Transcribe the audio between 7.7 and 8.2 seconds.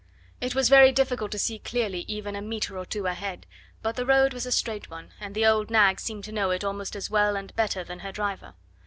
than her